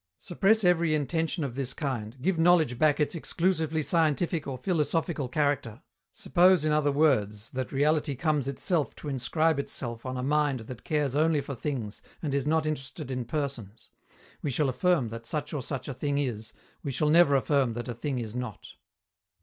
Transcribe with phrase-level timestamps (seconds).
[0.17, 5.83] Suppress every intention of this kind, give knowledge back its exclusively scientific or philosophical character,
[6.11, 10.83] suppose in other words that reality comes itself to inscribe itself on a mind that
[10.83, 13.91] cares only for things and is not interested in persons:
[14.41, 17.87] we shall affirm that such or such a thing is, we shall never affirm that
[17.87, 18.69] a thing is not.